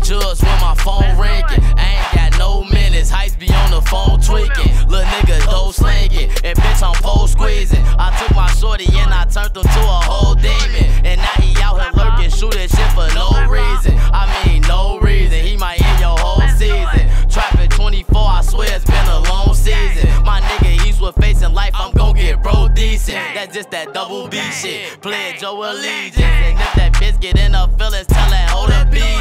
[0.00, 1.62] Judge when my phone ringing.
[1.76, 4.72] I ain't got no minutes, heist be on the phone tweaking.
[4.88, 7.84] Little nigga though slinging, and bitch, I'm pole squeezing.
[7.98, 10.84] I took my shorty and I turned him to a whole demon.
[11.04, 13.94] And now he out here lurking, shooting shit for no reason.
[14.12, 17.08] I mean, no reason, he might end your whole season.
[17.28, 20.08] Trapping 24, I swear it's been a long season.
[20.24, 23.16] My nigga Eastwood facing life, I'm gon' get bro decent.
[23.34, 25.00] That's just that double B shit.
[25.00, 26.20] Pledge your allegiance.
[26.20, 29.11] And if that bitch get in her feelings, tell that hold up, bitch.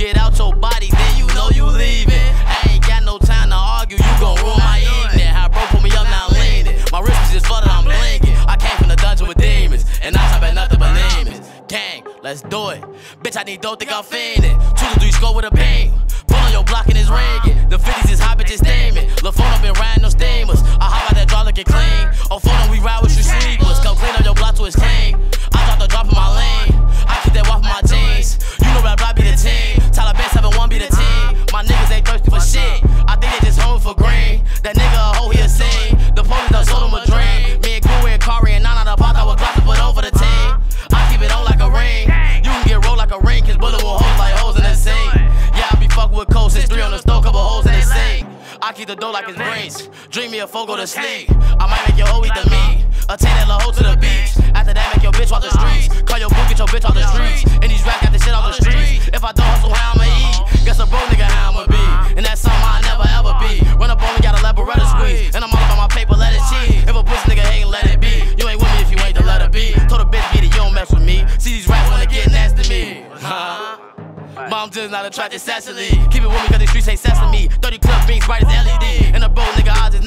[0.00, 2.14] Get out your body, then you know you leaving.
[2.48, 5.26] I ain't got no time to argue, you gon' ruin my evening.
[5.26, 6.80] How bro put me up, now I'm leaning.
[6.90, 8.34] My wrist is just flooded, I'm blinking.
[8.48, 11.46] I came from the dungeon with demons, and I type at nothing but demons.
[11.68, 12.80] Gang, let's do it.
[13.22, 14.56] Bitch, I need dope, think I'm fiending.
[14.78, 15.99] Two to three score with a beam.
[34.70, 35.98] That nigga a hoe, he a scene.
[36.14, 37.58] The police done sold him a dream.
[37.66, 39.98] Me and Guru and Kari and Nana the pot, I was glad to put over
[39.98, 40.62] the team.
[40.94, 42.06] I keep it on like a ring.
[42.46, 44.74] You can get rolled like a ring, cause bullet will hold like hoes in the
[44.74, 45.10] sink.
[45.58, 47.82] Yeah, I be fucking with coast, since three on the stove, couple holes in the
[47.82, 48.28] sink.
[48.62, 49.90] I keep the dough like it's brains.
[50.08, 51.26] Dream me a foe, go to sleep.
[51.58, 52.86] I might make your hoe eat the meat.
[53.18, 54.38] Take that little hoe to the beach.
[54.54, 55.90] After that, make your bitch walk the streets.
[56.06, 57.42] Call your boo, get your bitch off the streets.
[74.50, 75.90] Mom just not attracted Cecily.
[76.10, 77.46] Keep it with me cause these streets ain't sesame.
[77.62, 79.14] 30 club beats bright as LED.
[79.14, 80.02] And a bro nigga, I just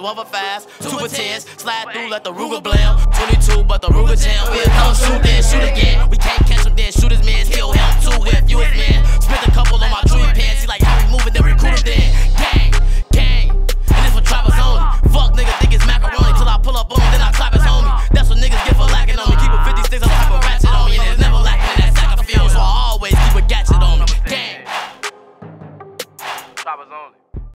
[0.00, 0.06] 17.
[0.06, 1.60] It's 1 for 5, 2 for 10s.
[1.60, 2.98] Slide through, let the Ruger blam.
[3.12, 4.46] 22, but the Ruger jam.
[4.50, 4.89] We'll come